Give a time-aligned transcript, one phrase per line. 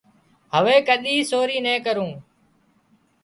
[0.55, 2.11] هوي ڪۮي سوري نين ڪرون